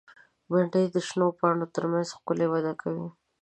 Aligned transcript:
بېنډۍ 0.49 0.85
د 0.93 0.97
شنو 1.07 1.27
پاڼو 1.39 1.65
تر 1.75 1.83
منځ 1.91 2.07
ښکلي 2.17 2.47
وده 2.49 2.73
کوي 2.81 3.07